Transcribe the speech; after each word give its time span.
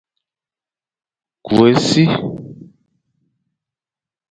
Ku 1.45 1.55
e 1.69 1.71
si. 1.87 2.03